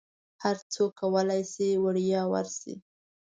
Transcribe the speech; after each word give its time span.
هرڅوک 0.43 0.91
کولی 1.01 1.41
شي 1.51 1.67
وړیا 1.83 2.21
ورشي. 2.31 2.73